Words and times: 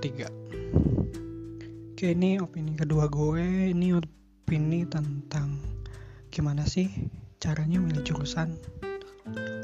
ketiga 0.00 0.32
Oke 1.94 2.16
ini 2.16 2.40
opini 2.40 2.72
kedua 2.80 3.12
gue. 3.12 3.76
Ini 3.76 3.92
opini 3.92 4.88
tentang 4.88 5.60
Gimana 6.32 6.64
sih 6.64 6.88
caranya 7.36 7.76
milih 7.76 8.00
jurusan? 8.08 8.56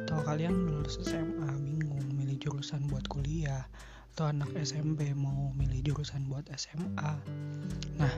Atau 0.05 0.21
kalian 0.29 0.53
lulus 0.69 1.01
SMA 1.01 1.49
bingung 1.65 2.13
milih 2.13 2.37
jurusan 2.37 2.93
buat 2.93 3.09
kuliah 3.09 3.65
Atau 4.13 4.29
anak 4.29 4.53
SMP 4.61 5.17
mau 5.17 5.57
milih 5.57 5.81
jurusan 5.81 6.29
buat 6.29 6.45
SMA 6.61 7.13
Nah 7.97 8.15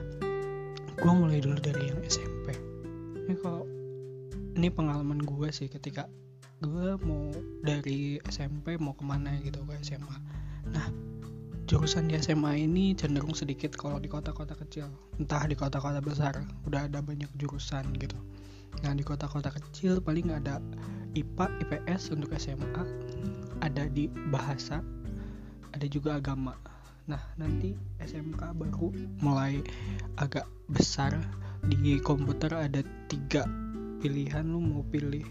gue 0.99 1.13
mulai 1.15 1.39
dulu 1.39 1.63
dari 1.63 1.95
yang 1.95 2.03
SMP 2.03 2.59
Ini 3.23 3.39
kalau 3.39 3.63
Ini 4.59 4.67
pengalaman 4.67 5.23
gue 5.23 5.47
sih 5.55 5.71
ketika 5.71 6.11
gue 6.59 6.95
mau 7.07 7.31
dari 7.63 8.19
SMP 8.27 8.75
mau 8.79 8.95
ke 8.95 9.03
mana 9.03 9.35
gitu 9.43 9.63
ke 9.67 9.79
SMA 9.83 10.15
nah 10.63 10.87
jurusan 11.63 12.11
di 12.11 12.19
SMA 12.19 12.67
ini 12.67 12.91
cenderung 12.93 13.31
sedikit 13.31 13.71
kalau 13.79 13.97
di 13.97 14.11
kota-kota 14.11 14.53
kecil. 14.57 14.91
Entah 15.15 15.47
di 15.47 15.55
kota-kota 15.55 16.03
besar 16.03 16.43
udah 16.67 16.91
ada 16.91 16.99
banyak 16.99 17.31
jurusan 17.39 17.95
gitu. 17.95 18.19
Nah 18.83 18.91
di 18.91 19.05
kota-kota 19.05 19.53
kecil 19.53 20.03
paling 20.03 20.33
ada 20.33 20.59
IPA 21.13 21.45
IPS 21.63 22.11
untuk 22.11 22.33
SMA 22.35 22.83
ada 23.63 23.87
di 23.87 24.09
bahasa 24.33 24.83
ada 25.71 25.85
juga 25.87 26.19
agama. 26.19 26.57
Nah 27.07 27.21
nanti 27.39 27.77
SMK 28.03 28.57
baru 28.57 28.91
mulai 29.23 29.63
agak 30.19 30.47
besar. 30.67 31.15
Di 31.63 31.95
komputer 32.03 32.51
ada 32.51 32.83
tiga 33.07 33.47
pilihan 34.03 34.43
lu 34.43 34.59
mau 34.59 34.83
pilih 34.83 35.23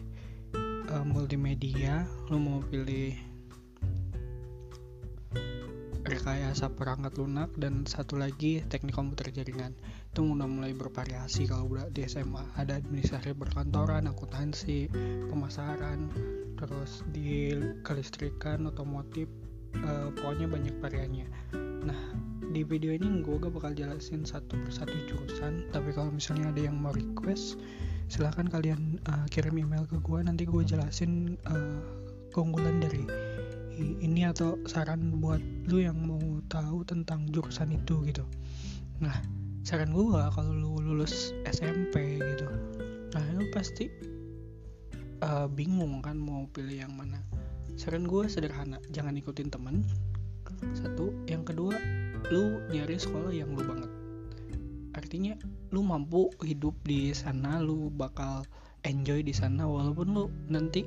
uh, 0.89 1.05
multimedia 1.05 2.09
lu 2.33 2.41
mau 2.41 2.65
pilih 2.73 3.32
rekayasa 6.13 6.69
perangkat 6.77 7.17
lunak 7.17 7.49
dan 7.57 7.89
satu 7.89 8.21
lagi 8.21 8.61
teknik 8.69 8.93
komputer 8.93 9.33
jaringan. 9.33 9.73
Itu 10.13 10.29
udah 10.29 10.45
mulai 10.45 10.77
bervariasi 10.77 11.49
kalau 11.49 11.73
udah 11.73 11.89
di 11.89 12.05
SMA 12.05 12.45
ada 12.61 12.77
administrasi 12.77 13.33
perkantoran 13.33 14.05
akuntansi 14.05 14.93
pemasaran 15.33 16.13
terus 16.61 17.01
di 17.11 17.57
kelistrikan 17.81 18.69
otomotif 18.69 19.27
uh, 19.81 20.13
pokoknya 20.13 20.47
banyak 20.53 20.75
variannya. 20.85 21.29
Nah 21.89 22.01
di 22.53 22.61
video 22.69 22.93
ini 22.93 23.25
gue 23.25 23.41
gak 23.41 23.57
bakal 23.57 23.73
jelasin 23.73 24.29
satu 24.29 24.61
persatu 24.61 24.93
jurusan 25.09 25.65
tapi 25.73 25.97
kalau 25.97 26.13
misalnya 26.13 26.53
ada 26.53 26.69
yang 26.69 26.77
mau 26.77 26.93
request 26.93 27.57
silahkan 28.13 28.45
kalian 28.45 29.01
uh, 29.09 29.25
kirim 29.33 29.57
email 29.57 29.89
ke 29.89 29.97
gue 29.97 30.21
nanti 30.21 30.45
gue 30.45 30.61
jelasin 30.61 31.41
uh, 31.49 31.81
keunggulan 32.37 32.77
dari 32.85 33.32
ini 33.79 34.29
atau 34.29 34.61
saran 34.69 35.21
buat 35.23 35.41
lu 35.69 35.81
yang 35.81 35.97
mau 35.97 36.21
tahu 36.53 36.85
tentang 36.85 37.29
jurusan 37.33 37.73
itu 37.73 38.05
gitu. 38.05 38.25
Nah 39.01 39.17
saran 39.63 39.95
gue 39.95 40.23
kalau 40.35 40.53
lu 40.53 40.73
lulus 40.83 41.31
SMP 41.47 42.19
gitu 42.19 42.51
nah 43.13 43.23
lu 43.37 43.47
pasti 43.53 43.93
uh, 45.23 45.47
bingung 45.47 46.03
kan 46.03 46.19
mau 46.19 46.49
pilih 46.51 46.85
yang 46.85 46.93
mana. 46.97 47.21
Saran 47.77 48.05
gue 48.05 48.29
sederhana 48.29 48.81
jangan 48.93 49.17
ikutin 49.17 49.49
temen. 49.49 49.87
Satu. 50.77 51.11
Yang 51.27 51.55
kedua 51.55 51.75
lu 52.31 52.63
nyari 52.71 52.97
sekolah 52.97 53.33
yang 53.35 53.51
lu 53.53 53.63
banget. 53.67 53.91
Artinya 54.93 55.35
lu 55.73 55.81
mampu 55.81 56.29
hidup 56.45 56.77
di 56.85 57.17
sana 57.17 57.59
lu 57.59 57.89
bakal 57.89 58.45
enjoy 58.85 59.23
di 59.25 59.33
sana 59.33 59.65
walaupun 59.65 60.07
lu 60.13 60.25
nanti 60.51 60.85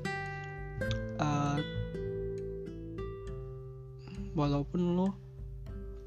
walaupun 4.36 4.80
lu 4.94 5.08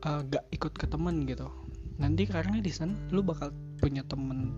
uh, 0.05 0.21
gak 0.29 0.45
ikut 0.53 0.73
ke 0.77 0.85
temen 0.85 1.25
gitu. 1.25 1.49
Nanti 1.99 2.29
karena 2.29 2.61
di 2.61 2.71
sana 2.71 2.95
lu 3.11 3.25
bakal 3.25 3.51
punya 3.81 4.05
temen 4.07 4.53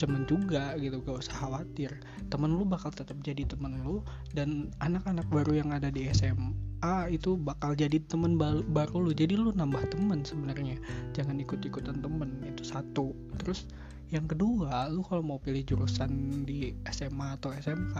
temen 0.00 0.24
juga 0.24 0.72
gitu 0.80 1.04
gak 1.04 1.28
usah 1.28 1.36
khawatir. 1.44 1.92
Temen 2.32 2.56
lu 2.56 2.64
bakal 2.64 2.88
tetap 2.88 3.20
jadi 3.20 3.44
temen 3.44 3.84
lu 3.84 4.00
dan 4.32 4.72
anak-anak 4.80 5.28
baru 5.28 5.60
yang 5.60 5.76
ada 5.76 5.92
di 5.92 6.08
SMA 6.08 7.12
itu 7.12 7.36
bakal 7.36 7.76
jadi 7.76 8.00
temen 8.08 8.40
baru, 8.40 8.64
baru 8.64 9.04
lu. 9.04 9.12
Jadi 9.12 9.36
lu 9.36 9.52
nambah 9.52 9.92
temen 9.92 10.24
sebenarnya. 10.24 10.80
Jangan 11.12 11.36
ikut-ikutan 11.36 12.00
temen 12.00 12.40
itu 12.48 12.64
satu. 12.64 13.12
Terus 13.44 13.68
yang 14.10 14.24
kedua 14.26 14.88
lu 14.90 15.04
kalau 15.06 15.22
mau 15.22 15.38
pilih 15.38 15.62
jurusan 15.62 16.42
di 16.48 16.74
SMA 16.90 17.36
atau 17.38 17.52
SMK 17.54 17.94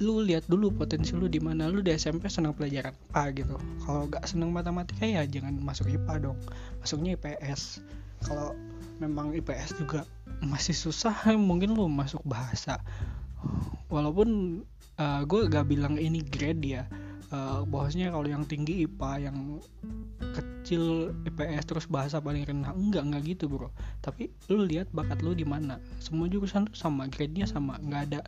lu 0.00 0.24
lihat 0.24 0.48
dulu 0.48 0.72
potensi 0.72 1.12
lu 1.12 1.28
di 1.28 1.36
mana 1.36 1.68
lu 1.68 1.84
di 1.84 1.92
SMP 1.92 2.32
senang 2.32 2.56
pelajaran 2.56 2.96
apa 3.12 3.36
gitu. 3.36 3.60
Kalau 3.84 4.08
gak 4.08 4.24
senang 4.24 4.48
matematika 4.48 5.04
ya 5.04 5.28
jangan 5.28 5.60
masuk 5.60 5.92
IPA 5.92 6.14
dong. 6.24 6.38
Masuknya 6.80 7.20
IPS 7.20 7.84
kalau 8.24 8.56
memang 8.96 9.36
IPS 9.36 9.76
juga 9.76 10.08
masih 10.40 10.72
susah 10.72 11.12
mungkin 11.36 11.76
lu 11.76 11.84
masuk 11.92 12.24
bahasa. 12.24 12.80
Walaupun 13.92 14.60
uh, 14.96 15.22
gue 15.28 15.40
gak 15.52 15.68
bilang 15.68 16.00
ini 16.00 16.24
grade 16.24 16.64
ya. 16.64 16.88
Uh, 17.30 17.62
bahwasanya 17.62 18.10
kalau 18.10 18.26
yang 18.26 18.42
tinggi 18.42 18.88
IPA 18.88 19.30
yang 19.30 19.62
kecil 20.34 21.14
IPS 21.28 21.62
terus 21.68 21.86
bahasa 21.86 22.18
paling 22.18 22.42
rendah 22.42 22.72
enggak 22.72 23.04
enggak 23.04 23.22
gitu 23.36 23.52
bro. 23.52 23.68
Tapi 24.00 24.32
lu 24.48 24.64
lihat 24.64 24.88
bakat 24.96 25.20
lu 25.20 25.36
di 25.36 25.44
mana. 25.44 25.76
Semua 26.00 26.24
jurusan 26.26 26.72
tuh 26.72 26.74
sama 26.74 27.04
grade-nya 27.06 27.44
sama. 27.44 27.76
Nggak 27.84 28.02
ada 28.10 28.20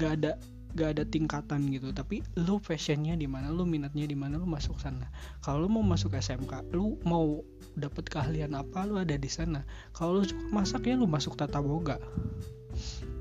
nggak 0.00 0.12
ada 0.16 0.32
nggak 0.74 0.88
ada 0.96 1.04
tingkatan 1.06 1.70
gitu. 1.70 1.90
Tapi 1.90 2.22
lu 2.38 2.58
fashionnya 2.62 3.18
di 3.18 3.26
mana 3.26 3.50
lu 3.50 3.66
minatnya 3.66 4.06
di 4.06 4.14
mana 4.14 4.38
lu 4.38 4.46
masuk 4.46 4.78
sana. 4.78 5.10
Kalau 5.42 5.66
lu 5.66 5.68
mau 5.68 5.84
masuk 5.84 6.14
SMK 6.14 6.72
lu 6.74 6.96
mau 7.06 7.42
dapet 7.78 8.06
keahlian 8.10 8.54
apa 8.54 8.86
lu 8.86 8.98
ada 8.98 9.14
di 9.14 9.30
sana. 9.30 9.66
Kalau 9.92 10.20
lu 10.20 10.24
suka 10.26 10.44
masak 10.50 10.86
ya 10.86 10.94
lu 10.94 11.10
masuk 11.10 11.34
tata 11.34 11.58
boga. 11.58 11.98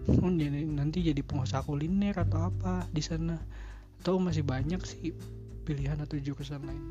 Nanti 0.10 1.06
jadi 1.06 1.22
pengusaha 1.22 1.66
kuliner 1.66 2.18
atau 2.18 2.50
apa 2.50 2.86
di 2.90 3.02
sana. 3.02 3.38
Atau 4.00 4.18
masih 4.22 4.48
banyak 4.48 4.80
sih 4.88 5.12
pilihan 5.68 6.02
atau 6.02 6.18
jurusan 6.18 6.66
lain 6.66 6.84